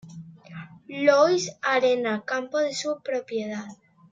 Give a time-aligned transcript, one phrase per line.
[0.87, 3.65] Louis Arena, campo de su propiedad.